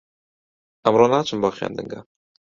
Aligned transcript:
ئەمڕۆ 0.83 1.07
ناچم 1.13 1.37
بۆ 1.41 1.49
خوێندنگە. 1.55 1.99